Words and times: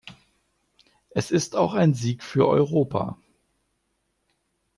Es 1.11 1.29
ist 1.29 1.55
auch 1.55 1.75
ein 1.75 1.93
Sieg 1.93 2.23
für 2.23 2.47
Europa. 2.47 3.19